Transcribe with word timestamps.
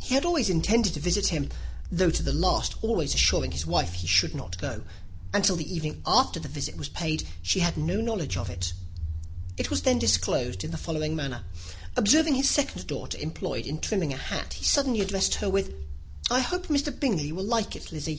He 0.00 0.14
had 0.14 0.24
always 0.24 0.48
intended 0.48 0.94
to 0.94 1.00
visit 1.00 1.26
him, 1.26 1.50
though 1.92 2.10
to 2.10 2.22
the 2.22 2.32
last 2.32 2.76
always 2.80 3.14
assuring 3.14 3.50
his 3.52 3.66
wife 3.66 3.88
that 3.90 3.98
he 4.00 4.06
should 4.06 4.34
not 4.34 4.56
go; 4.56 4.84
and 5.34 5.44
till 5.44 5.54
the 5.56 5.70
evening 5.70 6.00
after 6.06 6.40
the 6.40 6.48
visit 6.48 6.78
was 6.78 6.88
paid 6.88 7.26
she 7.42 7.60
had 7.60 7.76
no 7.76 8.00
knowledge 8.00 8.38
of 8.38 8.48
it. 8.48 8.72
It 9.58 9.68
was 9.68 9.82
then 9.82 9.98
disclosed 9.98 10.64
in 10.64 10.70
the 10.70 10.78
following 10.78 11.14
manner. 11.14 11.44
Observing 11.94 12.36
his 12.36 12.48
second 12.48 12.86
daughter 12.86 13.18
employed 13.18 13.66
in 13.66 13.78
trimming 13.78 14.14
a 14.14 14.16
hat, 14.16 14.54
he 14.54 14.64
suddenly 14.64 15.02
addressed 15.02 15.34
her 15.34 15.50
with, 15.50 15.74
"I 16.30 16.40
hope 16.40 16.68
Mr. 16.68 16.88
Bingley 16.98 17.30
will 17.30 17.44
like 17.44 17.76
it, 17.76 17.92
Lizzy." 17.92 18.14